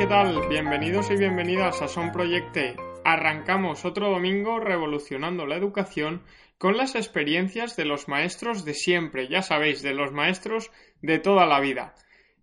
[0.00, 0.48] ¿Qué tal?
[0.48, 2.74] Bienvenidos y bienvenidas a Son Proyecte.
[3.04, 6.22] Arrancamos otro domingo revolucionando la educación
[6.56, 10.70] con las experiencias de los maestros de siempre, ya sabéis, de los maestros
[11.02, 11.94] de toda la vida.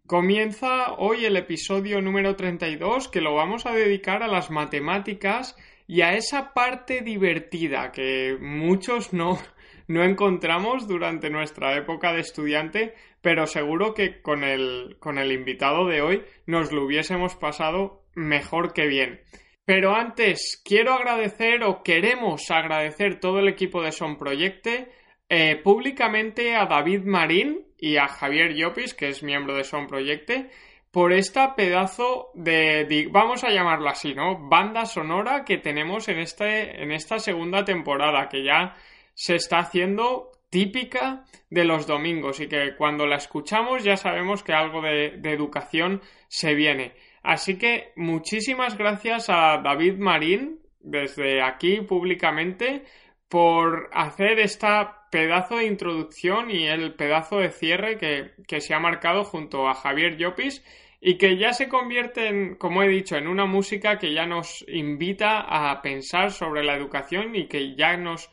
[0.05, 5.55] Comienza hoy el episodio número 32 que lo vamos a dedicar a las matemáticas
[5.87, 9.39] y a esa parte divertida que muchos no,
[9.87, 15.87] no encontramos durante nuestra época de estudiante, pero seguro que con el, con el invitado
[15.87, 19.21] de hoy nos lo hubiésemos pasado mejor que bien.
[19.65, 24.89] Pero antes, quiero agradecer o queremos agradecer todo el equipo de Son Proyecte
[25.29, 30.49] eh, públicamente a David Marín y a Javier Llopis, que es miembro de Son Proyecte,
[30.89, 34.47] por esta pedazo de, vamos a llamarlo así, ¿no?
[34.47, 38.75] Banda sonora que tenemos en, este, en esta segunda temporada, que ya
[39.17, 44.53] se está haciendo típica de los domingos y que cuando la escuchamos ya sabemos que
[44.53, 46.93] algo de, educación se viene.
[47.23, 52.83] Así que muchísimas gracias a David Marín desde aquí públicamente
[53.27, 58.79] por hacer esta pedazo de introducción y el pedazo de cierre que, que se ha
[58.79, 60.63] marcado junto a Javier Llopis
[61.01, 64.63] y que ya se convierte en, como he dicho, en una música que ya nos
[64.67, 68.29] invita a pensar sobre la educación y que ya nos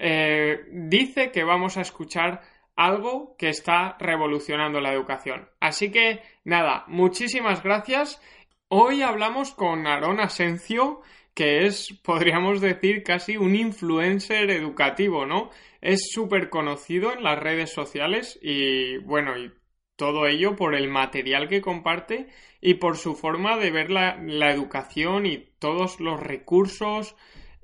[0.00, 2.42] eh, dice que vamos a escuchar
[2.76, 5.48] algo que está revolucionando la educación.
[5.58, 8.20] Así que nada, muchísimas gracias.
[8.68, 11.00] Hoy hablamos con Aaron Asencio,
[11.34, 15.50] que es, podríamos decir, casi un influencer educativo, ¿no?
[15.80, 19.52] Es súper conocido en las redes sociales y, bueno, y
[19.96, 22.28] todo ello por el material que comparte
[22.60, 27.16] y por su forma de ver la, la educación y todos los recursos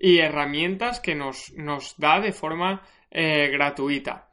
[0.05, 4.29] y herramientas que nos, nos da de forma eh, gratuita.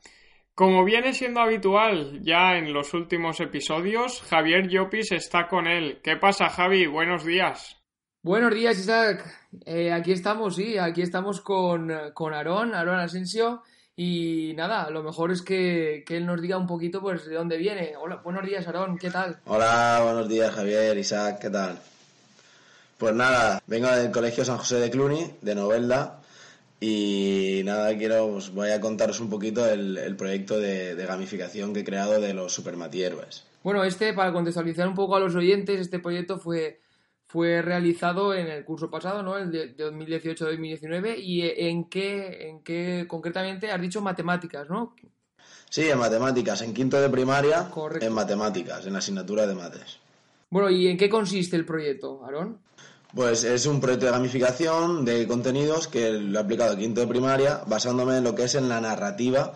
[0.54, 6.02] Como viene siendo habitual ya en los últimos episodios, Javier Llopis está con él.
[6.04, 6.88] ¿Qué pasa, Javi?
[6.88, 7.78] Buenos días.
[8.22, 9.24] Buenos días, Isaac.
[9.66, 13.62] Eh, aquí estamos, sí, aquí estamos con, con Aarón, Aarón Asensio.
[13.96, 17.56] Y nada, lo mejor es que, que, él nos diga un poquito pues de dónde
[17.56, 17.94] viene.
[17.98, 19.40] Hola, buenos días, Aarón, ¿qué tal?
[19.46, 21.80] Hola, buenos días, Javier, Isaac, ¿qué tal?
[23.02, 26.22] Pues nada, vengo del Colegio San José de Cluny, de Novelda,
[26.80, 31.84] y nada, quiero, pues voy a contaros un poquito el, proyecto de, gamificación que he
[31.84, 33.44] creado de los Supermatierbes.
[33.64, 36.80] Bueno, este, para contextualizar un poco a los oyentes, este proyecto fue,
[37.26, 39.36] fue realizado en el curso pasado, ¿no?
[39.36, 44.96] El de, 2018-2019, y en qué, en qué concretamente has dicho matemáticas, ¿no?
[45.72, 47.68] Sí, en matemáticas, en quinto de primaria,
[48.00, 49.98] en matemáticas, en la asignatura de mates.
[50.52, 52.60] Bueno, ¿y en qué consiste el proyecto, Aarón?
[53.14, 57.08] Pues es un proyecto de gamificación de contenidos que lo he aplicado a quinto de
[57.08, 59.54] primaria basándome en lo que es en la narrativa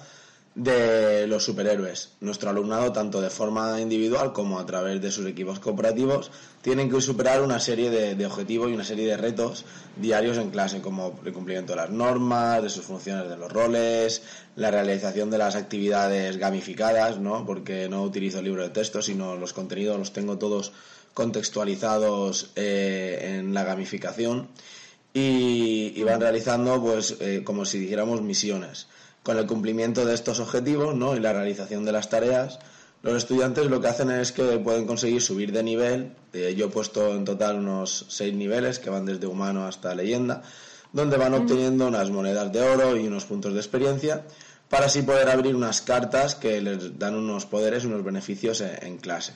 [0.55, 2.11] de los superhéroes.
[2.19, 6.99] Nuestro alumnado, tanto de forma individual como a través de sus equipos cooperativos, tienen que
[6.99, 9.63] superar una serie de, objetivos y una serie de retos
[9.95, 14.21] diarios en clase, como el cumplimiento de las normas, de sus funciones de los roles,
[14.57, 17.45] la realización de las actividades gamificadas, ¿no?
[17.45, 20.73] porque no utilizo libro de texto, sino los contenidos los tengo todos
[21.15, 24.49] contextualizados eh, en la gamificación
[25.13, 28.87] y, van realizando pues eh, como si dijéramos misiones
[29.23, 31.15] con el cumplimiento de estos objetivos ¿no?
[31.15, 32.59] y la realización de las tareas
[33.01, 36.69] los estudiantes lo que hacen es que pueden conseguir subir de nivel eh, yo he
[36.69, 40.43] puesto en total unos seis niveles que van desde humano hasta leyenda
[40.91, 44.25] donde van obteniendo unas monedas de oro y unos puntos de experiencia
[44.69, 49.33] para así poder abrir unas cartas que les dan unos poderes, unos beneficios en clase.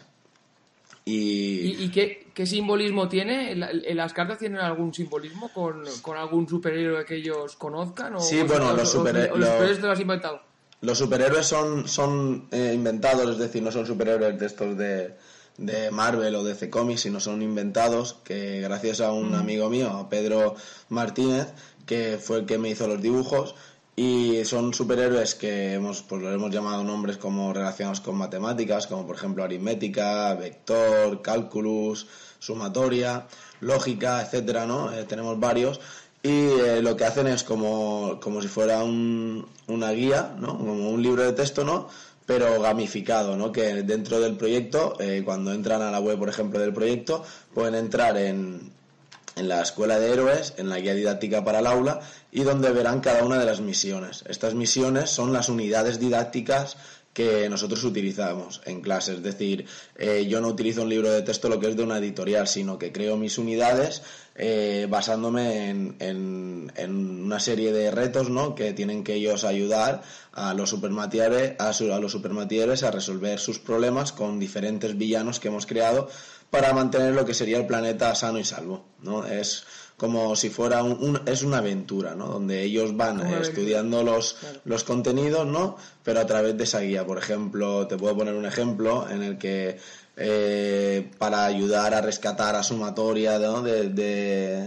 [1.05, 3.55] ¿Y, qué, simbolismo tiene?
[3.55, 5.83] ¿Las cartas tienen algún simbolismo con,
[6.17, 8.15] algún superhéroe que ellos conozcan?
[8.15, 10.41] O, sí, bueno, los, superhéroes los has inventado.
[10.81, 15.15] Los superhéroes son, son eh, inventados, es decir, no son superhéroes de estos de,
[15.57, 19.89] de Marvel o de DC Comics, sino son inventados, que gracias a un amigo mío,
[19.89, 20.55] a Pedro
[20.87, 21.47] Martínez,
[21.85, 23.55] que fue el que me hizo los dibujos,
[23.99, 29.05] y son superhéroes que hemos, pues lo hemos llamado nombres como relacionados con matemáticas, como
[29.05, 32.07] por ejemplo aritmética, vector, cálculos,
[32.39, 33.27] sumatoria,
[33.59, 34.93] lógica, etcétera, ¿no?
[34.93, 35.81] Eh, tenemos varios
[36.23, 40.57] y eh, lo que hacen es como, como si fuera un, una guía, ¿no?
[40.57, 41.89] Como un libro de texto, ¿no?
[42.25, 43.51] Pero gamificado, ¿no?
[43.51, 47.75] Que dentro del proyecto, eh, cuando entran a la web, por ejemplo, del proyecto, pueden
[47.75, 48.71] entrar en,
[49.39, 52.01] en la escuela de héroes, en la guía didáctica para el aula
[52.31, 54.23] y donde verán cada una de las misiones.
[54.27, 56.77] Estas misiones son las unidades didácticas
[57.19, 59.15] que nosotros utilizamos en clase.
[59.15, 59.65] Es decir,
[59.97, 62.79] eh, yo no utilizo un libro de texto lo que es de una editorial, sino
[62.79, 64.03] que creo mis unidades
[64.35, 68.55] eh, basándome en, en, una serie de retos ¿no?
[68.55, 70.01] que tienen que ellos ayudar
[70.31, 75.49] a los supermatieres a, a los supermatieres a resolver sus problemas con diferentes villanos que
[75.49, 76.07] hemos creado
[76.49, 78.85] para mantener lo que sería el planeta sano y salvo.
[79.01, 79.25] ¿no?
[79.25, 79.65] Es
[79.99, 82.27] como si fuera un, es una aventura, ¿no?
[82.27, 85.75] Donde ellos van estudiando los, los contenidos, ¿no?
[86.03, 87.05] Pero a través de esa guía.
[87.05, 89.77] Por ejemplo, te puedo poner un ejemplo en el que
[90.15, 93.61] eh, para ayudar a rescatar a Sumatoria ¿no?
[93.61, 93.89] de,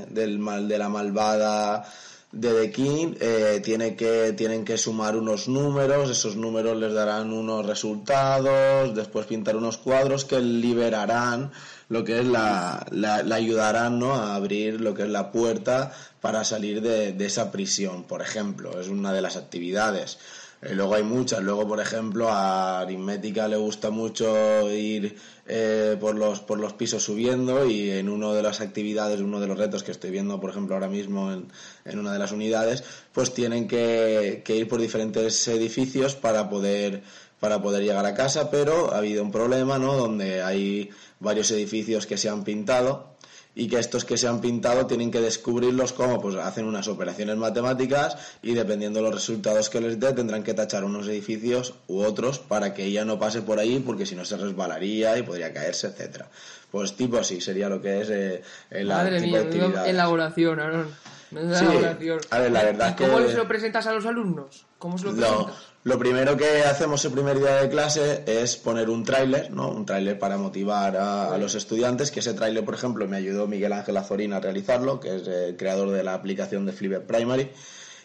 [0.08, 1.84] del mal, de la malvada
[2.32, 7.32] de The King eh, tiene que, tienen que sumar unos números, esos números les darán
[7.32, 11.52] unos resultados, después pintar unos cuadros que liberarán
[11.92, 14.14] lo que es la, la, ayudarán ¿no?
[14.14, 15.92] a abrir lo que es la puerta
[16.22, 20.16] para salir de, de esa prisión, por ejemplo, es una de las actividades.
[20.62, 26.14] Eh, luego hay muchas, luego por ejemplo a aritmética le gusta mucho ir eh, por,
[26.14, 29.82] los, por los pisos subiendo y en una de las actividades, uno de los retos
[29.82, 31.48] que estoy viendo por ejemplo ahora mismo en,
[31.84, 37.02] en una de las unidades, pues tienen que, que ir por diferentes edificios para poder
[37.42, 39.96] para poder llegar a casa, pero ha habido un problema, ¿no?
[39.96, 43.16] Donde hay varios edificios que se han pintado
[43.52, 47.36] y que estos que se han pintado tienen que descubrirlos como pues hacen unas operaciones
[47.36, 52.02] matemáticas y dependiendo de los resultados que les dé tendrán que tachar unos edificios u
[52.02, 55.52] otros para que ella no pase por ahí porque si no se resbalaría y podría
[55.52, 56.28] caerse etcétera
[56.70, 60.86] pues tipo así sería lo que es eh, el Madre tipo mía, de elaboración Aaron.
[61.32, 64.64] Sí, a ver, la verdad ¿Cómo se lo presentas a los alumnos?
[64.78, 65.71] ¿Cómo se lo presentas?
[65.84, 69.68] Lo primero que hacemos el primer día de clase es poner un tráiler, ¿no?
[69.68, 73.72] Un tráiler para motivar a, los estudiantes, que ese tráiler, por ejemplo, me ayudó Miguel
[73.72, 77.50] Ángel Azorín a realizarlo, que es el creador de la aplicación de Flipper Primary.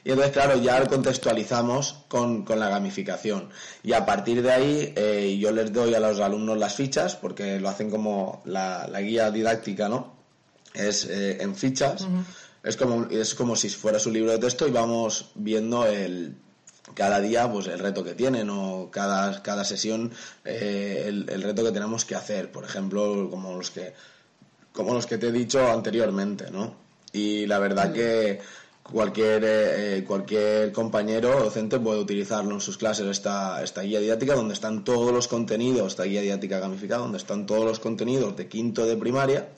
[0.04, 3.50] Y entonces, claro, ya lo contextualizamos con, la gamificación.
[3.84, 7.60] Y a partir de ahí, eh, yo les doy a los alumnos las fichas, porque
[7.60, 10.16] lo hacen como la, guía didáctica, ¿no?
[10.74, 12.08] Es eh, en fichas.
[12.64, 16.38] es, como, es como si fuera su libro de texto y vamos viendo el
[16.94, 20.12] cada día pues el reto que tienen o cada, cada sesión
[20.45, 23.94] eh, el, reto que tenemos que hacer por ejemplo como los que
[24.72, 26.75] como los que te he dicho anteriormente no
[27.12, 28.39] y la verdad que
[28.84, 34.54] cualquier eh, cualquier compañero docente puede utilizarlo en sus clases esta, esta guía didáctica donde
[34.54, 38.86] están todos los contenidos esta guía didáctica gamificada donde están todos los contenidos de quinto
[38.86, 39.50] de primaria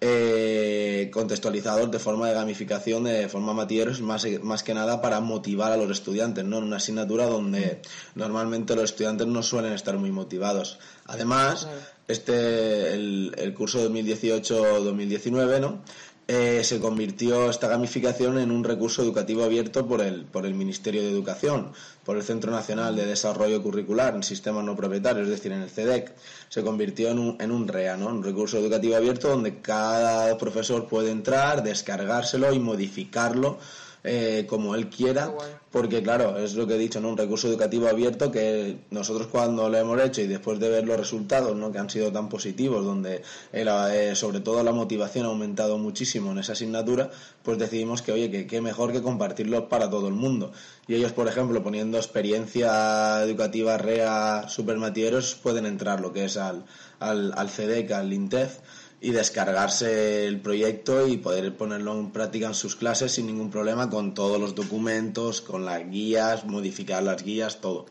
[0.00, 5.72] eh, contextualizados de forma de gamificación, de forma matieros, más, más que nada para motivar
[5.72, 6.58] a los estudiantes, ¿no?
[6.58, 7.80] En una asignatura donde
[8.14, 10.78] normalmente los estudiantes no suelen estar muy motivados.
[11.06, 11.68] Además,
[12.06, 15.82] este, el, el curso 2018-2019, ¿no?
[16.30, 21.00] Eh, se convirtió esta gamificación en un recurso educativo abierto por el, por el Ministerio
[21.00, 21.72] de Educación,
[22.04, 25.70] por el Centro Nacional de Desarrollo Curricular en Sistemas No Propietarios, es decir, en el
[25.70, 26.14] CEDEC.
[26.50, 28.08] Se convirtió en un, en un REA, ¿no?
[28.08, 33.58] un recurso educativo abierto donde cada profesor puede entrar, descargárselo y modificarlo
[34.10, 35.30] eh, como él quiera,
[35.70, 37.10] porque claro, es lo que he dicho, ¿no?
[37.10, 40.96] un recurso educativo abierto que nosotros cuando lo hemos hecho y después de ver los
[40.96, 41.70] resultados ¿no?
[41.70, 43.20] que han sido tan positivos, donde
[43.52, 47.10] eh, sobre todo la motivación ha aumentado muchísimo en esa asignatura,
[47.42, 50.52] pues decidimos que, oye, que qué mejor que compartirlo para todo el mundo.
[50.86, 56.64] Y ellos, por ejemplo, poniendo experiencia educativa REA supermatieros, pueden entrar lo que es al,
[56.98, 58.58] al, al CEDEC, al INTEF,
[59.00, 63.88] y descargarse el proyecto y poder ponerlo en práctica en sus clases sin ningún problema
[63.88, 67.86] con todos los documentos, con las guías, modificar las guías, todo.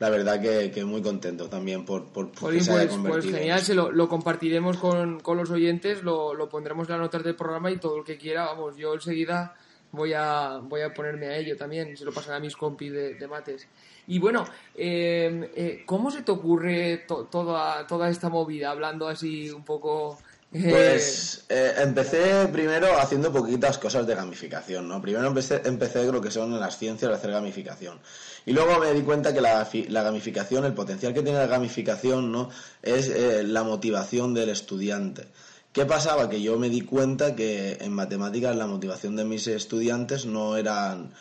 [0.00, 3.60] La verdad que, que muy contento también por, por, que se haya pues, pues genial,
[3.60, 7.34] se lo, lo compartiremos con, con, los oyentes, lo, lo pondremos en las notas del
[7.34, 9.56] programa y todo el que quiera, vamos, yo enseguida
[9.90, 13.14] voy a, voy a ponerme a ello también, se lo pasaré a mis compis de,
[13.14, 13.66] de mates.
[14.06, 19.64] Y bueno, eh, eh, ¿cómo se te ocurre toda, toda esta movida, hablando así un
[19.64, 20.18] poco
[20.50, 25.00] pues eh, empecé primero haciendo poquitas cosas de gamificación, ¿no?
[25.02, 27.98] Primero empecé, empecé lo que son las ciencias de hacer gamificación.
[28.46, 32.32] Y luego me di cuenta que la, la gamificación, el potencial que tiene la gamificación,
[32.32, 32.48] ¿no?
[32.82, 35.26] Es eh, la motivación del estudiante.
[35.72, 36.30] ¿Qué pasaba?
[36.30, 41.12] Que yo me di cuenta que en matemáticas la motivación de mis estudiantes no eran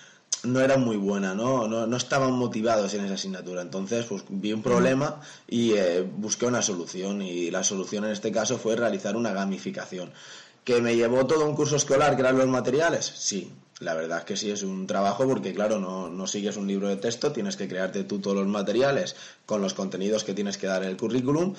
[0.47, 1.67] no era muy buena, ¿no?
[1.67, 1.97] ¿no?
[1.97, 3.61] estaban motivados en esa asignatura.
[3.61, 7.21] Entonces, pues vi un problema y eh, busqué una solución.
[7.21, 10.11] Y la solución en este caso fue realizar una gamificación.
[10.63, 13.05] ¿Que me llevó todo un curso escolar que eran los materiales?
[13.15, 16.67] Sí, la verdad es que sí es un trabajo porque, claro, no, no, sigues un
[16.67, 19.15] libro de texto, tienes que crearte tú todos los materiales
[19.45, 21.53] con los contenidos que tienes que dar en el currículum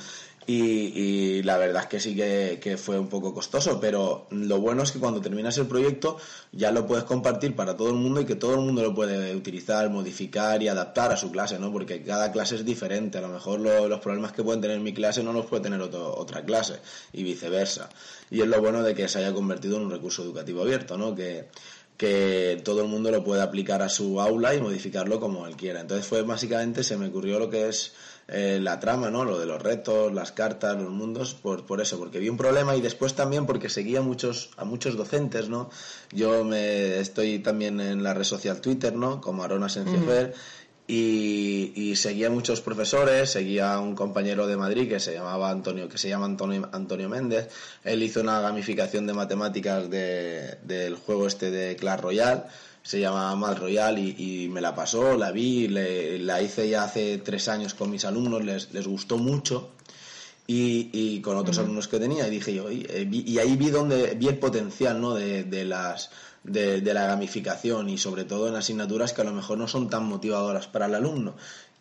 [0.50, 4.92] y, la verdad es que sí que, fue un poco costoso, pero lo bueno es
[4.92, 6.16] que cuando terminas el proyecto
[6.52, 9.36] ya lo puedes compartir para todo el mundo y que todo el mundo lo puede
[9.36, 11.70] utilizar, modificar y adaptar a su clase, ¿no?
[11.70, 15.22] Porque cada clase es diferente, a lo mejor los problemas que pueden tener mi clase
[15.22, 16.80] no los puede tener otra clase
[17.12, 17.90] y viceversa.
[18.30, 21.14] Y es lo bueno de que se haya convertido en un recurso educativo abierto, ¿no?
[21.14, 21.48] Que,
[21.98, 25.80] que todo el mundo lo puede aplicar a su aula y modificarlo como él quiera.
[25.80, 27.92] Entonces fue básicamente, se me ocurrió lo que es
[28.28, 29.24] eh, la trama, ¿no?
[29.24, 32.76] Lo de los retos, las cartas, los mundos, por, por eso, porque vi un problema
[32.76, 35.70] y después también porque seguía muchos, a muchos docentes, ¿no?
[36.12, 39.20] Yo me estoy también en la red social Twitter, ¿no?
[39.20, 40.34] Como Arona Senciofer.
[40.90, 45.86] Y, y, seguía muchos profesores, seguía a un compañero de Madrid que se llamaba Antonio,
[45.86, 47.50] que se llama Antonio, Antonio Méndez.
[47.84, 52.44] Él hizo una gamificación de matemáticas de, del juego este de Clash Royale
[52.82, 57.48] se llama Mal Royal y, me la pasó, la vi, la hice ya hace tres
[57.48, 59.72] años con mis alumnos, les, les gustó mucho
[60.46, 64.28] y, con otros alumnos que tenía y dije yo, eh, y, ahí vi donde vi
[64.28, 65.14] el potencial ¿no?
[65.14, 66.10] de, de las
[66.44, 69.88] de, de, la gamificación y sobre todo en asignaturas que a lo mejor no son
[69.90, 71.34] tan motivadoras para el alumno.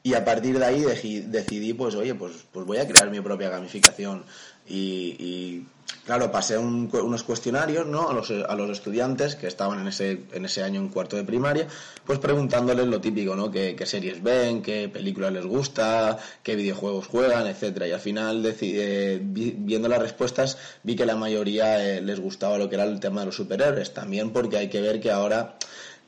[0.03, 3.49] Y a partir de ahí decidí, pues oye, pues, pues voy a crear mi propia
[3.49, 4.23] gamificación
[4.67, 5.65] y
[6.07, 8.07] Claro, pasé unos cuestionarios ¿no?
[8.07, 11.25] a, los, a los estudiantes que estaban en ese, en ese año en cuarto de
[11.25, 11.67] primaria,
[12.05, 13.51] pues preguntándoles lo típico, ¿no?
[13.51, 17.89] ¿Qué, series ven, qué películas les gusta, qué videojuegos juegan, etcétera.
[17.89, 22.69] Y al final, eh, viendo las respuestas, vi que la mayoría eh, les gustaba lo
[22.69, 23.93] que era el tema de los superhéroes.
[23.93, 25.57] También porque hay que ver que ahora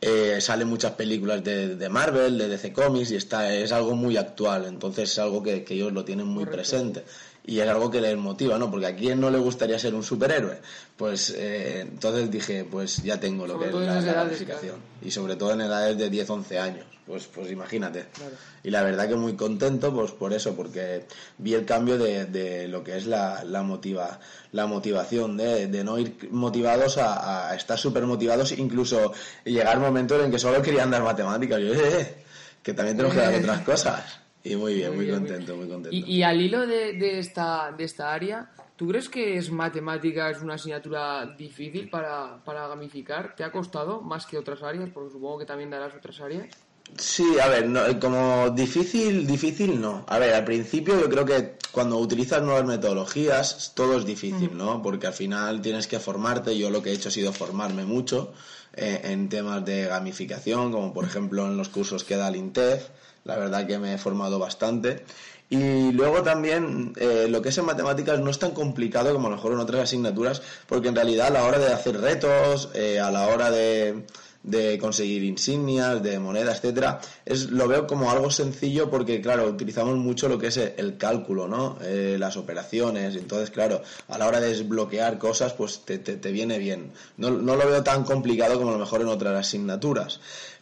[0.01, 4.65] eh, salen muchas películas de, Marvel, de DC Comics y está, es algo muy actual,
[4.65, 7.03] entonces es algo que, que ellos lo tienen muy presente
[7.49, 8.69] y es algo que les motiva, ¿no?
[8.69, 10.59] Porque a quién no le gustaría ser un superhéroe.
[10.95, 14.75] Pues eh, entonces dije, pues ya tengo lo que es la, gamificación.
[15.01, 16.85] Y sobre todo en edades de 10, 11 años.
[17.09, 18.05] Pues, pues imagínate.
[18.63, 21.07] Y la verdad que muy contento pues por eso, porque
[21.39, 24.19] vi el cambio de, lo que es la, la, motiva,
[24.51, 29.11] la motivación, de, de no ir motivados a, estar súper motivados, incluso
[29.43, 31.59] llegar momentos en que solo querían dar matemáticas.
[31.59, 32.23] Yo, eh, eh,
[32.63, 34.19] que también tenemos que dar otras cosas.
[34.43, 35.89] Y muy bien, muy, contento, muy contento.
[35.91, 40.41] Y, al hilo de, de, esta, de esta área, ¿tú crees que es matemática es
[40.41, 43.35] una asignatura difícil para, para gamificar?
[43.35, 44.89] ¿Te ha costado más que otras áreas?
[44.93, 46.47] Porque supongo que también darás otras áreas.
[46.97, 50.05] Sí, a ver, no, como difícil, difícil no.
[50.07, 54.81] A ver, al principio yo creo que cuando utilizas nuevas metodologías todo es difícil, ¿no?
[54.81, 56.57] Porque al final tienes que formarte.
[56.57, 58.33] Yo lo que he hecho ha sido formarme mucho
[58.75, 62.89] eh, en temas de gamificación, como por ejemplo en los cursos que da el INTEF
[63.29, 65.03] la verdad que me he formado bastante.
[65.49, 69.29] Y luego también eh, lo que es en matemáticas no es tan complicado como a
[69.31, 72.99] lo mejor en otras asignaturas, porque en realidad a la hora de hacer retos, eh,
[72.99, 74.05] a la hora de,
[74.43, 79.97] de conseguir insignias, de moneda, etcétera, es lo veo como algo sencillo porque claro, utilizamos
[79.97, 81.77] mucho lo que es el cálculo, ¿no?
[81.81, 86.31] Eh, las operaciones, entonces claro, a la hora de desbloquear cosas, pues te, te, te
[86.31, 86.91] viene bien.
[87.17, 90.19] No, no, lo veo tan complicado como a lo mejor en otras asignaturas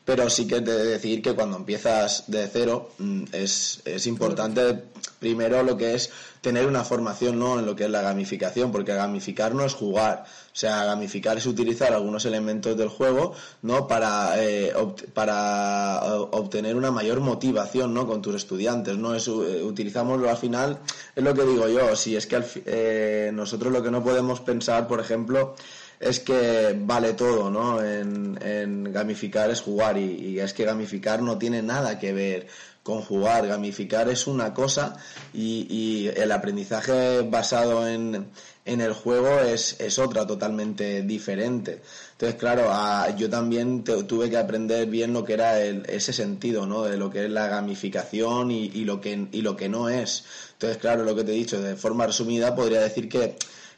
[0.07, 4.83] pero sí que de decir que cuando empiezas de cero mm, es, es, importante
[5.19, 7.59] primero lo que es tener una formación ¿no?
[7.59, 10.23] en lo que es la gamificación, porque gamificar no es jugar,
[10.57, 13.87] o sea, gamificar es utilizar algunos elementos del juego ¿no?
[13.87, 14.73] para, eh,
[15.13, 18.07] para obtener una mayor motivación ¿no?
[18.07, 19.13] con tus estudiantes, ¿no?
[19.13, 20.79] Es, eh, utilizamos al final,
[21.15, 24.87] es lo que digo yo, si es que eh, nosotros lo que no podemos pensar,
[24.87, 25.53] por ejemplo,
[25.99, 27.83] es que vale todo, ¿no?
[27.83, 32.47] En, gamificar es jugar y, es que gamificar no tiene nada que ver
[32.83, 33.47] con jugar.
[33.47, 34.95] Gamificar es una cosa
[35.33, 38.27] y, el aprendizaje basado en,
[38.67, 41.81] el juego es, es, otra totalmente diferente.
[42.11, 42.69] Entonces, claro,
[43.17, 46.83] yo también tuve que aprender bien lo que era ese sentido, ¿no?
[46.83, 50.25] De lo que es la gamificación y, y, lo que, y lo que no es.
[50.53, 53.35] Entonces, claro, lo que te he dicho, de forma resumida, podría decir que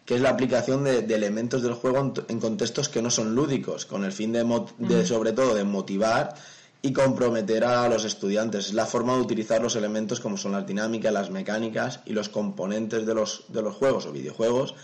[0.10, 4.03] que es la aplicación de, elementos del juego en, contextos que no son lúdicos, con
[4.03, 6.34] el fin de, sobre todo de motivar
[6.81, 8.67] y comprometer a los estudiantes.
[8.67, 12.29] Es la forma de utilizar los elementos como son las dinámicas, las mecánicas y los
[12.29, 14.75] componentes de los, de los juegos o videojuegos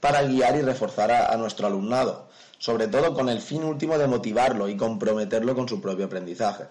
[0.00, 4.68] para guiar y reforzar a nuestro alumnado, sobre todo con el fin último de motivarlo
[4.68, 6.64] y comprometerlo con su propio aprendizaje.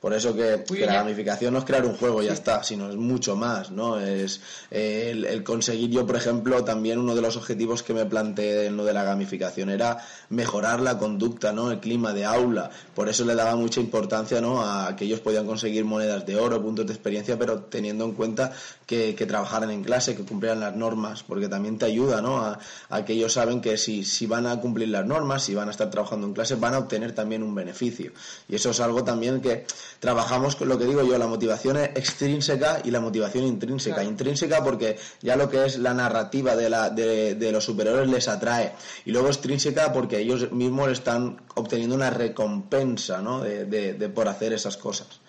[0.00, 2.96] Por eso que, la gamificación no es crear un juego y ya está, sino es
[2.96, 3.98] mucho más, ¿no?
[3.98, 8.66] Es eh, el, conseguir yo, por ejemplo, también uno de los objetivos que me planteé
[8.66, 9.98] en lo de la gamificación era
[10.28, 11.70] mejorar la conducta, ¿no?
[11.70, 12.70] El clima de aula.
[12.94, 14.62] Por eso le daba mucha importancia, ¿no?
[14.62, 18.52] A que ellos podían conseguir monedas de oro, puntos de experiencia, pero teniendo en cuenta
[18.86, 22.36] que, trabajaran en clase, que cumplieran las normas, porque también te ayuda, ¿no?
[22.36, 22.58] A,
[22.90, 25.70] a, que ellos saben que si, si van a cumplir las normas, si van a
[25.70, 28.12] estar trabajando en clase, van a obtener también un beneficio.
[28.46, 29.64] Y eso es algo también que
[30.00, 34.04] trabajamos con lo que digo yo, la motivación extrínseca y la motivación intrínseca.
[34.04, 38.72] Intrínseca porque ya lo que es la narrativa de, la, de, los superiores les atrae.
[39.04, 43.40] Y luego extrínseca porque ellos mismos están obteniendo una recompensa ¿no?
[43.40, 45.20] de, por hacer esas cosas.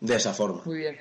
[0.00, 0.62] De esa forma.
[0.64, 0.96] Muy bien.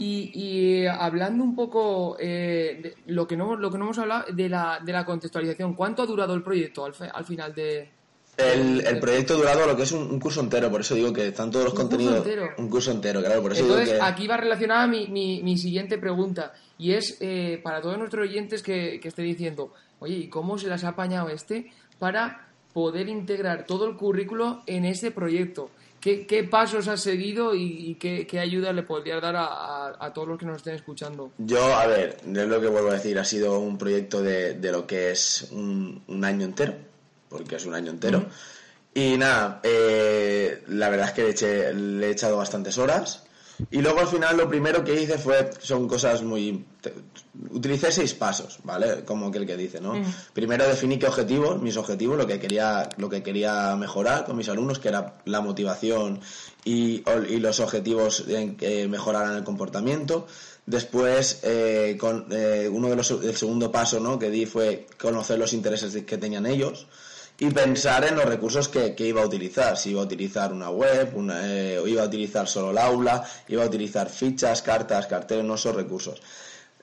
[0.00, 4.48] Y, hablando un poco eh, de lo que no lo que no hemos hablado de
[4.48, 7.90] la, de la contextualización, ¿cuánto ha durado el proyecto al final de,
[8.38, 11.50] el, el proyecto durado lo que es un, curso entero, por eso digo que están
[11.50, 12.26] todos los contenidos.
[12.56, 14.04] Un curso entero, claro, por eso Entonces, digo que...
[14.04, 18.62] aquí va relacionada mi, mi, mi siguiente pregunta, y es eh, para todos nuestros oyentes
[18.62, 23.66] que, que esté diciendo, oye, ¿y cómo se las ha apañado este para poder integrar
[23.66, 25.70] todo el currículo en este proyecto?
[26.00, 30.28] ¿Qué, qué pasos has seguido y, qué, qué, ayuda le podrías dar a, a, todos
[30.28, 31.32] los que nos estén escuchando?
[31.38, 34.70] Yo, a ver, es lo que vuelvo a decir, ha sido un proyecto de, de
[34.70, 36.87] lo que es un, un año entero
[37.28, 38.26] porque es un año entero.
[38.94, 43.22] Y nada, eh, la verdad es que le, he echado bastantes horas.
[43.70, 46.64] Y luego al final lo primero que hice fue, son cosas muy...
[47.50, 49.04] utilicé seis pasos, ¿vale?
[49.04, 49.94] Como que el que dice, ¿no?
[50.32, 54.48] Primero definí qué objetivos, mis objetivos, lo que quería, lo que quería mejorar con mis
[54.48, 56.20] alumnos, que era la motivación
[56.64, 60.28] y, y los objetivos en que mejoraran el comportamiento.
[60.64, 64.18] Después, eh, con, eh, uno de los, el segundo paso ¿no?
[64.18, 66.86] que di fue conocer los intereses que tenían ellos
[67.40, 69.76] y pensar en los recursos que, iba a utilizar.
[69.76, 73.62] Si iba a utilizar una web, una, eh, iba a utilizar solo el aula, iba
[73.62, 76.20] a utilizar fichas, cartas, carteles, no esos recursos.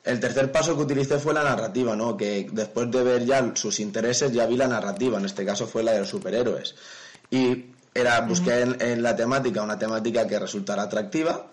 [0.04, 2.16] El tercer paso que utilicé fue la narrativa, ¿no?
[2.16, 5.18] Que después de ver ya sus intereses, ya vi la narrativa.
[5.18, 6.76] En este caso fue la de los superhéroes.
[7.30, 11.48] Y era, busqué en la temática una temática que resultara atractiva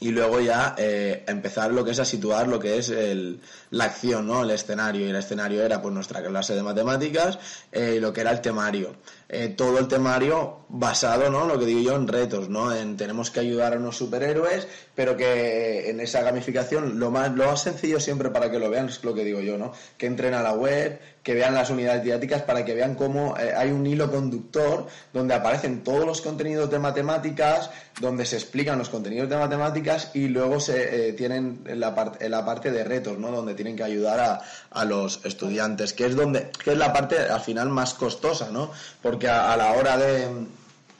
[0.00, 3.84] y luego ya eh, empezar lo que es a situar lo que es el, la
[3.84, 4.42] acción, ¿no?
[4.42, 5.06] El escenario.
[5.06, 7.38] Y el escenario era pues nuestra clase de matemáticas
[7.72, 8.96] eh, y lo que era el temario.
[9.28, 11.46] Eh, todo el temario basado, ¿no?
[11.46, 12.74] Lo que digo yo en retos, ¿no?
[12.74, 17.46] En tenemos que ayudar a unos superhéroes, pero que en esa gamificación lo más, lo
[17.46, 19.72] más sencillo siempre para que lo vean es lo que digo yo, ¿no?
[19.98, 23.52] Que entren a la web, que vean las unidades didácticas para que vean cómo eh,
[23.56, 28.90] hay un hilo conductor donde aparecen todos los contenidos de matemáticas, donde se explican los
[28.90, 33.32] contenidos de matemáticas y luego se eh, tienen la, parte la parte de retos, ¿no?
[33.32, 37.18] Donde tienen que ayudar a, a, los estudiantes, que es donde que es la parte
[37.18, 38.70] al final más costosa, ¿no?
[39.02, 40.28] Porque a, la hora de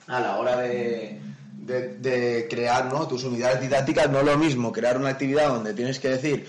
[0.06, 1.20] a la hora de,
[1.66, 3.06] de, crear ¿no?
[3.08, 6.46] tus unidades didácticas no es lo mismo crear una actividad donde tienes que decir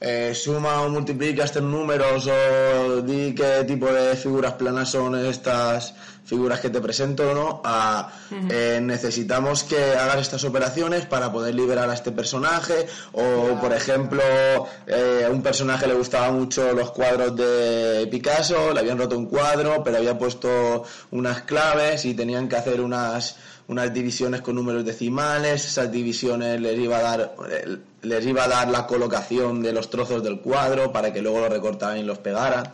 [0.00, 5.92] eh, suma o multiplica estos números o di qué tipo de figuras planas son estas
[6.24, 8.08] figuras que te presento no a
[8.48, 14.22] eh, necesitamos que hagas estas operaciones para poder liberar a este personaje o por ejemplo
[14.86, 19.26] eh, a un personaje le gustaban mucho los cuadros de Picasso le habían roto un
[19.26, 23.36] cuadro pero había puesto unas claves y tenían que hacer unas
[23.70, 27.34] unas divisiones con números decimales, esas divisiones les iba a dar
[28.02, 31.48] les iba a dar la colocación de los trozos del cuadro para que luego lo
[31.48, 32.64] recortaran y los pegaran.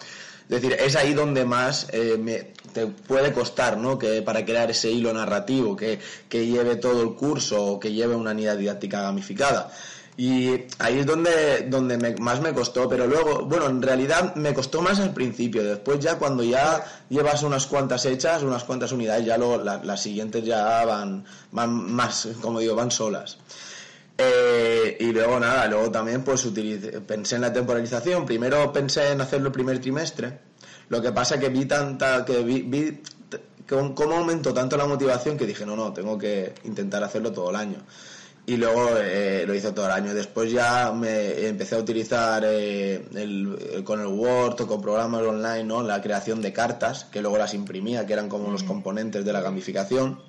[0.48, 3.98] Es decir, es ahí donde más eh, te puede costar, ¿no?
[3.98, 5.98] Que para crear ese hilo narrativo que,
[6.30, 9.70] que lleve todo el curso o que lleve una unidad didáctica gamificada.
[10.18, 14.80] Y ahí es donde, donde más me costó, pero luego, bueno, en realidad me costó
[14.80, 19.36] más al principio, después ya cuando ya llevas unas cuantas hechas, unas cuantas unidades, ya
[19.36, 23.36] lo, las siguientes ya van, van más, como digo, van solas.
[24.16, 26.48] Eh, y luego nada, luego también pues
[27.06, 30.38] pensé en la temporalización, primero pensé en hacerlo el primer trimestre,
[30.88, 33.02] lo que pasa que vi tanta, que vi, vi
[33.68, 37.56] cómo aumentó tanto la motivación que dije, no, no, tengo que intentar hacerlo todo el
[37.56, 37.84] año
[38.46, 40.14] y luego eh, lo hice todo el año.
[40.14, 45.64] Después ya me empecé a utilizar eh, el, con el Word o con programas online
[45.64, 45.82] ¿no?
[45.82, 49.40] la creación de cartas, que luego las imprimía, que eran como los componentes de la
[49.40, 50.20] gamificación,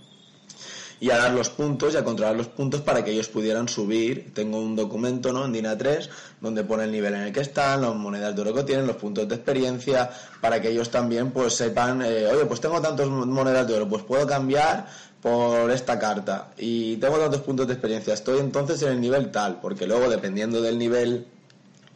[1.00, 4.34] y a dar los puntos y a controlar los puntos para que ellos pudieran subir.
[4.34, 5.46] Tengo un documento ¿no?
[5.46, 6.10] en DINA 3
[6.42, 8.96] donde pone el nivel en el que están, las monedas de oro que tienen, los
[8.96, 10.10] puntos de experiencia,
[10.42, 14.04] para que ellos también pues sepan, eh, oye, pues tengo tantas monedas de oro, pues
[14.04, 14.88] puedo cambiar
[15.28, 19.60] por esta carta y tengo tantos puntos de experiencia, estoy entonces en el nivel tal,
[19.60, 21.26] porque luego dependiendo del nivel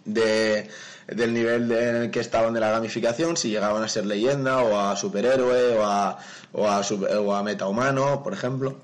[0.04, 0.68] de,
[1.08, 4.78] del nivel en el que estaban de la gamificación, si llegaban a ser leyenda o
[4.78, 6.18] a superhéroe o a,
[6.52, 8.76] o a, o a metahumano, por ejemplo.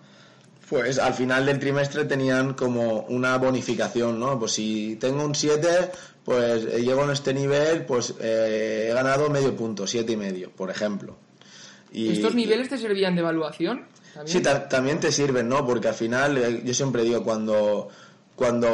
[0.70, 4.38] Pues al final del trimestre tenían como una bonificación, ¿no?
[4.38, 5.68] Pues si tengo un 7,
[6.26, 10.52] pues eh, llego en este nivel, pues eh, he ganado medio punto, siete y medio,
[10.52, 11.16] por ejemplo.
[11.92, 13.86] Y, ¿Estos niveles te servían de evaluación?
[14.26, 15.66] Sí, también te sirven, ¿no?
[15.66, 17.90] Porque al final, eh, yo siempre digo, cuando
[18.38, 18.70] cuando,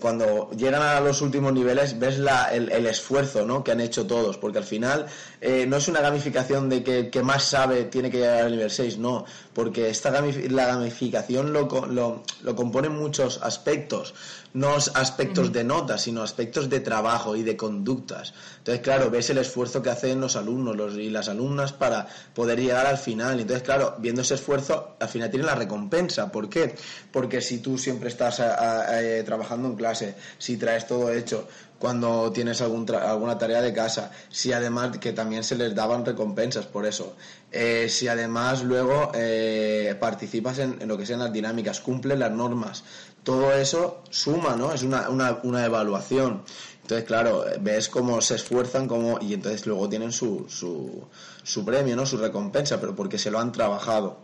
[0.00, 3.62] cuando llegan a los últimos niveles ves la, el, esfuerzo ¿no?
[3.62, 5.06] que han hecho todos, porque al final
[5.40, 8.50] eh, no es una gamificación de que el que más sabe tiene que llegar al
[8.50, 14.12] nivel 6, no, porque esta la gamificación lo, lo, lo compone muchos aspectos,
[14.56, 18.32] no aspectos de notas, sino aspectos de trabajo y de conductas.
[18.56, 22.58] Entonces, claro, ves el esfuerzo que hacen los alumnos los, y las alumnas para poder
[22.58, 23.38] llegar al final.
[23.38, 26.32] Entonces, claro, viendo ese esfuerzo, al final tiene la recompensa.
[26.32, 26.74] ¿Por qué?
[27.12, 31.46] Porque si tú siempre estás eh, trabajando en clase, si traes todo hecho,
[31.78, 36.66] cuando tienes algún alguna tarea de casa, si además que también se les daban recompensas
[36.66, 37.14] por eso,
[37.52, 42.84] eh, si además luego eh, participas en, lo que sean las dinámicas, cumples las normas,
[43.26, 44.72] todo eso suma, ¿no?
[44.72, 46.42] Es una, una, una evaluación.
[46.82, 51.08] Entonces, claro, ves cómo se esfuerzan cómo, y entonces luego tienen su, su,
[51.42, 52.06] su premio, ¿no?
[52.06, 54.20] Su recompensa, pero porque se lo han trabajado.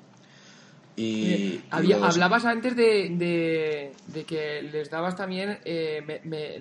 [0.95, 6.61] Y, hablabas antes de, de, que les dabas también eh,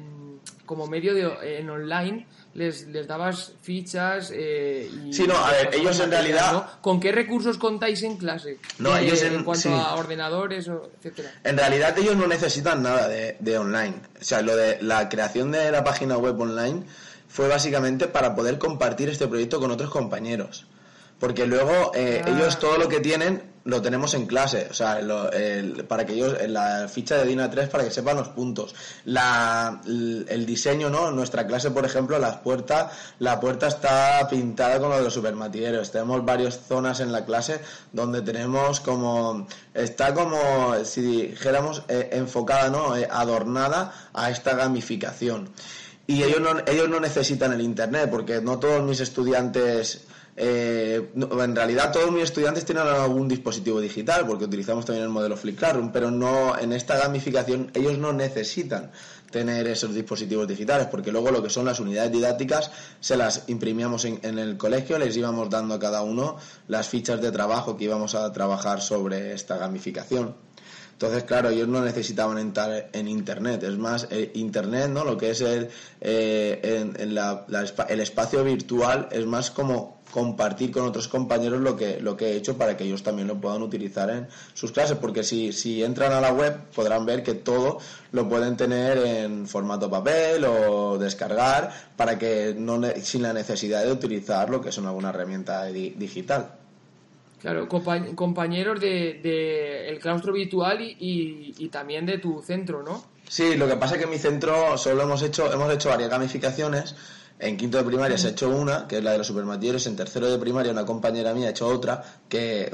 [0.66, 5.70] como medio de, en online les, les dabas fichas eh, y sí no a ver
[5.74, 10.68] ellos en realidad con qué recursos contáis en clase no ellos en, cuanto a ordenadores
[10.68, 11.32] o etcétera.
[11.44, 13.96] En realidad ellos no necesitan nada de, de online.
[14.20, 16.84] O sea lo de la creación de la página web online
[17.28, 20.68] fue básicamente para poder compartir este proyecto con otros compañeros.
[21.20, 22.30] Porque luego eh, ah.
[22.30, 25.00] ellos todo lo que tienen lo tenemos en clase, o sea,
[25.88, 28.74] para que ellos, en la ficha de DINA 3 para que sepan los puntos.
[29.06, 31.10] La, el, diseño, ¿no?
[31.10, 35.14] En nuestra clase, por ejemplo, las puertas, la puerta está pintada con lo de los
[35.14, 35.92] supermatilleros.
[35.92, 42.70] Tenemos varias zonas en la clase donde tenemos como, está como, si dijéramos, eh, enfocada,
[42.70, 42.98] ¿no?
[42.98, 45.50] Eh, adornada a esta gamificación.
[46.08, 51.56] Y ellos no, ellos no necesitan el Internet, porque no todos mis estudiantes eh, en
[51.56, 55.92] realidad todos mis estudiantes tienen algún dispositivo digital porque utilizamos también el modelo Flip Classroom,
[55.92, 58.92] pero no en esta gamificación ellos no necesitan
[59.30, 64.06] tener esos dispositivos digitales porque luego lo que son las unidades didácticas se las imprimíamos
[64.06, 67.86] en, en el colegio, les íbamos dando a cada uno las fichas de trabajo que
[67.86, 70.36] íbamos a trabajar sobre esta gamificación.
[71.02, 73.64] Entonces, claro, ellos no necesitaban entrar en Internet.
[73.64, 75.04] Es más, eh, Internet, ¿no?
[75.04, 75.68] Lo que es el,
[76.00, 76.94] eh,
[77.90, 82.36] el espacio virtual es más como compartir con otros compañeros lo que, lo que he
[82.36, 86.12] hecho para que ellos también lo puedan utilizar en sus clases, porque si, si entran
[86.12, 87.80] a la web podrán ver que todo
[88.12, 93.92] lo pueden tener en formato papel o descargar para que no sin la necesidad de
[93.92, 96.61] utilizar lo que es alguna herramienta digital.
[97.42, 103.04] Claro, compañeros de, de, el claustro virtual y, también de tu centro, ¿no?
[103.28, 106.10] Sí, lo que pasa es que en mi centro solo hemos hecho, hemos hecho varias
[106.10, 106.96] gamificaciones
[107.42, 109.88] en quinto de primaria se ha hecho una, que es la de los supermatilleros.
[109.88, 112.72] En tercero de primaria una compañera mía ha hecho otra, que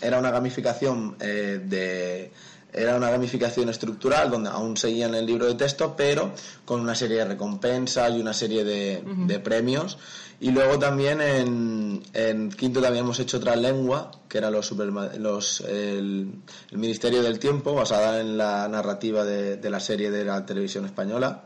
[0.00, 2.30] era una gamificación eh, de
[2.74, 6.32] era una gamificación estructural donde aún seguían el libro de texto, pero
[6.64, 9.98] con una serie de recompensas y una serie de, premios.
[10.40, 16.32] Y luego también en, quinto también hemos hecho otra lengua, que era los, los el,
[16.72, 21.44] Ministerio del Tiempo, basada en la narrativa de, de la serie de la televisión española.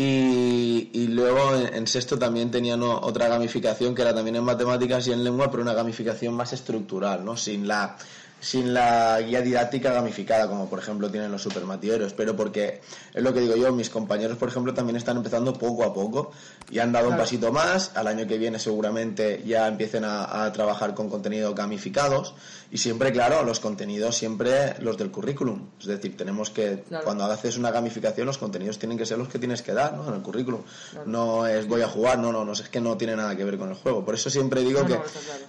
[0.00, 5.24] Y, luego en, sexto también tenían otra gamificación que era también en matemáticas y en
[5.24, 7.36] lengua, pero una gamificación más estructural, ¿no?
[7.36, 7.96] Sin la
[8.40, 12.80] sin la guía didáctica gamificada, como por ejemplo tienen los supermatieros, pero porque
[13.12, 16.30] es lo que digo yo, mis compañeros, por ejemplo, también están empezando poco a poco
[16.70, 17.92] y han dado un pasito más.
[17.94, 22.34] Al año que viene seguramente ya empiecen a, trabajar con contenidos gamificados
[22.70, 25.68] y siempre, claro, los contenidos siempre los del currículum.
[25.80, 29.38] Es decir, tenemos que, cuando haces una gamificación, los contenidos tienen que ser los que
[29.38, 30.08] tienes que dar ¿no?
[30.08, 30.62] en el currículum.
[31.06, 33.58] No es voy a jugar, no, no, no, es que no tiene nada que ver
[33.58, 34.04] con el juego.
[34.04, 34.98] Por eso siempre digo que,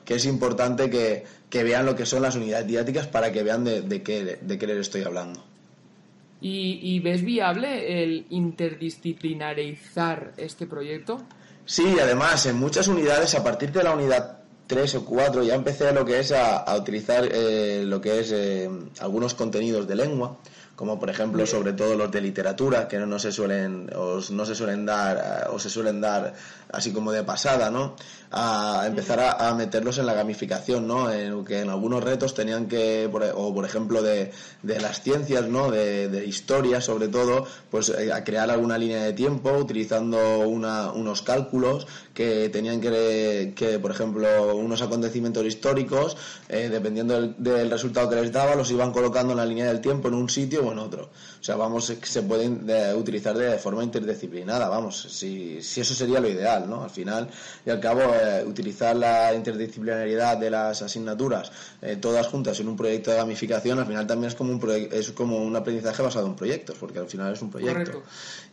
[0.05, 3.63] que es importante que, que vean lo que son las unidades didácticas para que vean
[3.63, 5.43] de, de, qué, de qué les estoy hablando.
[6.41, 11.21] ¿Y, ves viable el interdisciplinarizar este proyecto?
[11.65, 15.89] Sí, además en muchas unidades, a partir de la unidad 3 o 4, ya empecé
[15.89, 18.69] a lo que es a, utilizar eh, lo que es eh,
[19.01, 20.37] algunos contenidos de lengua,
[20.79, 24.55] como por ejemplo sobre todo los de literatura, que no se suelen, o no se
[24.55, 26.33] suelen dar, o se suelen dar
[26.71, 27.97] así como de pasada, ¿no?
[28.31, 31.11] A empezar a, meterlos en la gamificación, ¿no?
[31.11, 34.31] En, que en algunos retos tenían que, e, o por ejemplo de,
[34.63, 35.69] de las ciencias, ¿no?
[35.69, 40.93] De, de historia sobre todo, pues eh, a crear alguna línea de tiempo utilizando una,
[40.93, 46.17] unos cálculos que tenían que, que, por ejemplo, unos acontecimientos históricos,
[46.49, 50.07] eh, dependiendo del, resultado que les daba, los iban colocando en la línea del tiempo
[50.07, 51.09] en un sitio en otro.
[51.39, 56.27] O sea, vamos, se pueden utilizar de forma interdisciplinada, vamos, si, si eso sería lo
[56.27, 56.83] ideal, ¿no?
[56.83, 57.29] Al final
[57.65, 62.75] y al cabo, eh, utilizar la interdisciplinariedad de las asignaturas eh, todas juntas en un
[62.75, 66.35] proyecto de gamificación, al final también es como un, es como un aprendizaje basado en
[66.35, 68.03] proyectos, porque al final es un proyecto.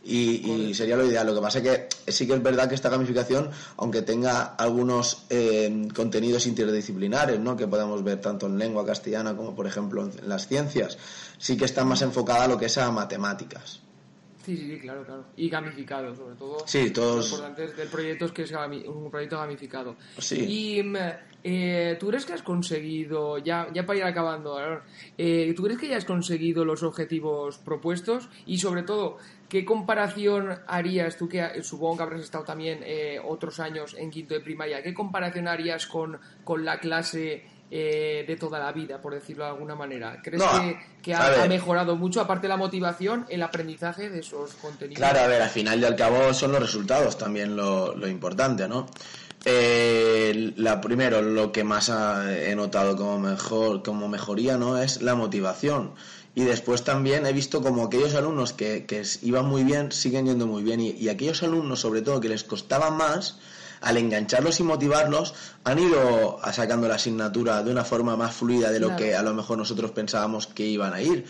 [0.03, 1.27] Y, sería lo ideal.
[1.27, 5.25] Lo que pasa es que sí que es verdad que esta gamificación, aunque tenga algunos
[5.29, 7.57] eh, contenidos interdisciplinares, ¿no?
[7.57, 10.97] que podemos ver tanto en lengua castellana como, por ejemplo, en las ciencias,
[11.37, 13.81] sí que está más enfocada a lo que es a matemáticas.
[14.47, 15.25] Sí, sí, claro, claro.
[15.35, 16.59] Y gamificado, sobre todo.
[16.65, 17.31] Sí, todos.
[17.31, 18.53] Lo importante del proyecto es que es
[18.87, 19.97] un proyecto gamificado.
[20.19, 20.77] Sí.
[20.77, 20.95] Y mm,
[21.43, 24.57] eh, tú crees que has conseguido, ya, ya para ir acabando,
[25.17, 28.29] eh, ¿tú crees que ya has conseguido los objetivos propuestos?
[28.45, 29.17] Y sobre todo,
[29.49, 34.33] ¿qué comparación harías tú, que supongo que habrás estado también eh, otros años en quinto
[34.33, 39.13] de primaria, ¿qué comparación harías con, con la clase eh, de toda la vida, por
[39.13, 40.21] decirlo de alguna manera.
[40.23, 40.41] ¿Crees
[41.01, 44.99] que, ha, mejorado mucho, aparte de la motivación, el aprendizaje de esos contenidos?
[44.99, 48.87] Claro, a ver, al final y al cabo son los resultados también lo, importante, ¿no?
[49.43, 54.77] Eh, la primero, lo que más he notado como mejor, como mejoría, ¿no?
[54.77, 55.91] Es la motivación.
[56.35, 60.47] Y después también he visto como aquellos alumnos que, que iban muy bien, siguen yendo
[60.47, 60.79] muy bien.
[60.79, 63.39] Y, y aquellos alumnos, sobre todo, que les costaba más,
[63.81, 68.79] al engancharlos y motivarlos, han ido sacando la asignatura de una forma más fluida de
[68.79, 71.25] lo que a lo mejor nosotros pensábamos que iban a ir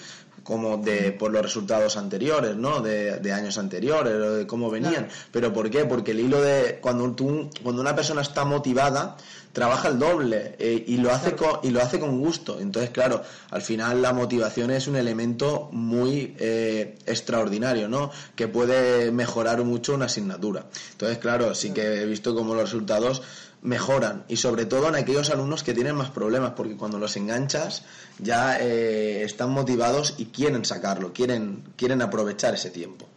[0.47, 2.79] como de por los resultados anteriores, ¿no?
[2.79, 5.09] De, años anteriores, o de cómo venían.
[5.29, 5.83] Pero ¿por qué?
[5.83, 9.17] Porque el hilo de cuando tú, cuando una persona está motivada,
[9.51, 12.61] trabaja el doble eh, y lo hace con, y lo hace con gusto.
[12.61, 18.11] Entonces, claro, al final la motivación es un elemento muy eh, extraordinario, ¿no?
[18.33, 20.67] Que puede mejorar mucho una asignatura.
[20.93, 23.21] Entonces, claro, sí que he visto cómo los resultados
[23.61, 27.85] mejoran y sobre todo en aquellos alumnos que tienen más problemas porque cuando los enganchas
[28.19, 33.07] ya eh, están motivados y quieren sacarlo, quieren, quieren aprovechar ese tiempo.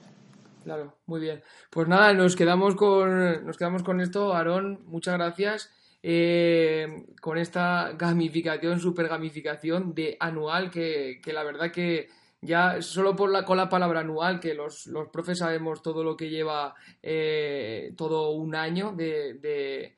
[0.64, 1.42] Claro, muy bien.
[1.70, 4.34] Pues nada, nos quedamos con, nos quedamos con esto.
[4.34, 5.70] Aarón, muchas gracias.
[6.02, 12.08] Eh, con esta gamificación, super gamificación de anual, que, la verdad que
[12.40, 16.16] ya solo por la, con la palabra anual, que los, los profes sabemos todo lo
[16.16, 19.94] que lleva eh, todo un año de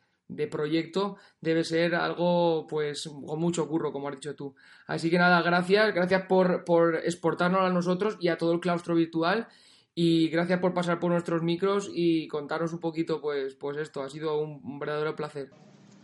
[0.51, 4.55] proyecto debe ser algo pues con mucho curro, como has dicho tú.
[4.87, 8.95] Así que nada, gracias, gracias por, por exportarnos a nosotros y a todo el claustro
[8.95, 9.49] virtual
[9.95, 14.09] y gracias por pasar por nuestros micros y contarnos un poquito pues, pues esto, ha
[14.09, 15.51] sido un, verdadero placer.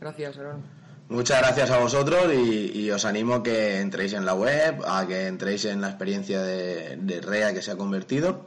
[0.01, 0.63] Gracias, Aaron.
[1.09, 5.27] Muchas gracias a vosotros y, os animo a que entréis en la web, a que
[5.27, 8.47] entréis en la experiencia de, de REA que se ha convertido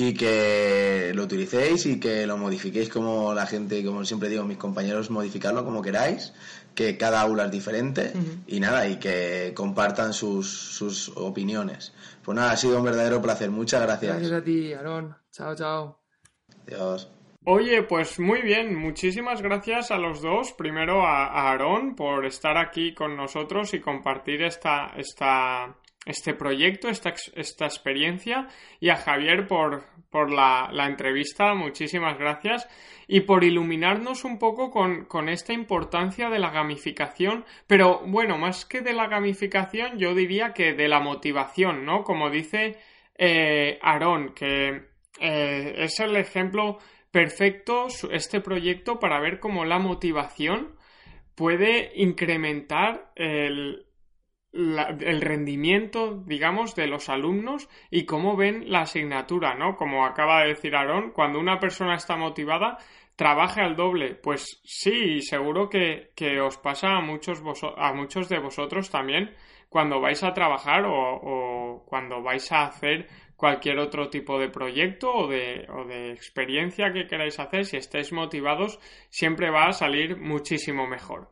[0.00, 4.56] y que lo utilicéis y que lo modifiquéis como la gente, como siempre digo, mis
[4.56, 6.32] compañeros, modificarlo como queráis,
[6.72, 8.12] que cada aula es diferente
[8.46, 11.92] y nada, y que compartan sus, sus opiniones.
[12.22, 13.50] Pues nada, ha sido un verdadero placer.
[13.50, 14.12] Muchas gracias.
[14.12, 15.16] Gracias a ti, Aarón.
[15.32, 15.98] Chao, chao.
[16.68, 17.10] Adiós.
[17.44, 20.52] Oye, pues muy bien, muchísimas gracias a los dos.
[20.52, 26.88] Primero a, a Aarón por estar aquí con nosotros y compartir esta, esta, este proyecto,
[26.88, 28.48] esta, esta experiencia.
[28.80, 32.68] Y a Javier por, por la, la, entrevista, muchísimas gracias.
[33.06, 38.64] Y por iluminarnos un poco con, con, esta importancia de la gamificación, pero bueno, más
[38.64, 42.04] que de la gamificación, yo diría que de la motivación, ¿no?
[42.04, 42.76] Como dice
[43.16, 44.88] eh, Aarón, que
[45.20, 46.78] eh, es el ejemplo
[47.10, 50.76] perfecto este proyecto para ver cómo la motivación
[51.34, 53.87] puede incrementar el,
[54.52, 59.76] el rendimiento, digamos, de los alumnos y cómo ven la asignatura, ¿no?
[59.76, 62.78] Como acaba de decir Aarón, cuando una persona está motivada,
[63.14, 64.14] trabaja al doble.
[64.14, 67.42] Pues sí, seguro que, os pasa a muchos,
[67.76, 69.34] a muchos de vosotros también
[69.68, 73.06] cuando vais a trabajar o, o, cuando vais a hacer
[73.36, 78.12] cualquier otro tipo de proyecto o de, o de experiencia que queráis hacer, si estáis
[78.12, 78.80] motivados,
[79.10, 81.30] siempre va a salir muchísimo mejor.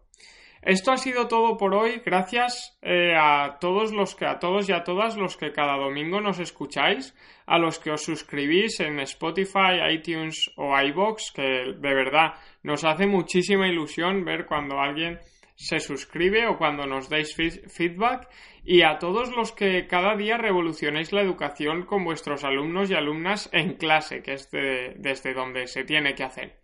[0.67, 2.03] Esto ha sido todo por hoy.
[2.05, 6.21] Gracias eh, a todos los que a todos y a todas los que cada domingo
[6.21, 7.15] nos escucháis,
[7.47, 13.07] a los que os suscribís en Spotify, iTunes o iBox, que de verdad nos hace
[13.07, 15.21] muchísima ilusión ver cuando alguien
[15.55, 18.29] se suscribe o cuando nos dais feedback
[18.65, 23.49] y a todos los que cada día revolucionéis la educación con vuestros alumnos y alumnas
[23.53, 26.57] en clase, que es desde donde se tiene que hacer.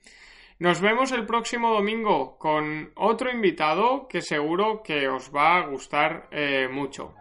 [0.62, 6.28] Nos vemos el próximo domingo con otro invitado que seguro que os va a gustar
[6.30, 7.16] eh, mucho.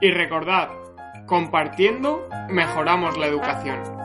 [0.00, 0.70] Y recordad,
[1.26, 4.03] compartiendo mejoramos la educación.